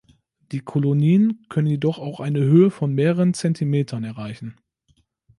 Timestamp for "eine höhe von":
2.21-2.91